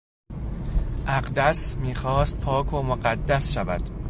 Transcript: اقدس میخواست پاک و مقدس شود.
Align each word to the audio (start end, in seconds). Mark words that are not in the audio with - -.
اقدس 1.07 1.77
میخواست 1.77 2.37
پاک 2.37 2.73
و 2.73 2.81
مقدس 2.81 3.51
شود. 3.53 3.89